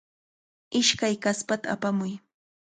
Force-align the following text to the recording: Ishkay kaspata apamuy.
Ishkay 0.79 1.15
kaspata 1.23 1.67
apamuy. 1.75 2.13